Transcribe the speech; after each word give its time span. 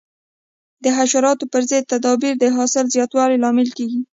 د 0.83 0.85
حشراتو 0.97 1.45
پر 1.53 1.61
ضد 1.69 1.83
تدابیر 1.93 2.33
د 2.39 2.45
حاصل 2.55 2.85
زیاتوالي 2.95 3.37
لامل 3.43 3.69
کېږي. 3.77 4.01